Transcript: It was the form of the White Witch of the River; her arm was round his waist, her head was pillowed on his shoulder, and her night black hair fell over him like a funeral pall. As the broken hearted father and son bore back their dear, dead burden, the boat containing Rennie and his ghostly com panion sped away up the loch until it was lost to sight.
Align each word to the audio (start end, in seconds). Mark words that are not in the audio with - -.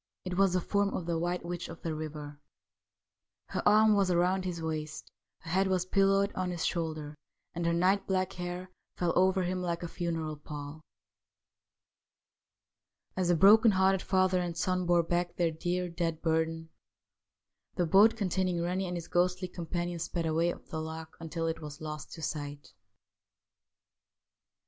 It 0.25 0.35
was 0.35 0.53
the 0.53 0.61
form 0.61 0.89
of 0.95 1.05
the 1.05 1.19
White 1.19 1.45
Witch 1.45 1.69
of 1.69 1.83
the 1.83 1.93
River; 1.93 2.39
her 3.49 3.61
arm 3.67 3.93
was 3.95 4.11
round 4.11 4.45
his 4.45 4.59
waist, 4.59 5.11
her 5.41 5.51
head 5.51 5.67
was 5.67 5.85
pillowed 5.85 6.33
on 6.33 6.49
his 6.49 6.65
shoulder, 6.65 7.13
and 7.53 7.67
her 7.67 7.71
night 7.73 8.07
black 8.07 8.33
hair 8.33 8.71
fell 8.97 9.13
over 9.15 9.43
him 9.43 9.61
like 9.61 9.83
a 9.83 9.87
funeral 9.87 10.37
pall. 10.37 10.81
As 13.15 13.27
the 13.27 13.35
broken 13.35 13.69
hearted 13.69 14.01
father 14.01 14.41
and 14.41 14.57
son 14.57 14.87
bore 14.87 15.03
back 15.03 15.35
their 15.35 15.51
dear, 15.51 15.87
dead 15.87 16.23
burden, 16.23 16.69
the 17.75 17.85
boat 17.85 18.17
containing 18.17 18.59
Rennie 18.59 18.87
and 18.87 18.97
his 18.97 19.07
ghostly 19.07 19.47
com 19.49 19.67
panion 19.67 20.01
sped 20.01 20.25
away 20.25 20.51
up 20.51 20.65
the 20.65 20.81
loch 20.81 21.15
until 21.19 21.45
it 21.45 21.61
was 21.61 21.79
lost 21.79 22.11
to 22.13 22.23
sight. 22.23 22.73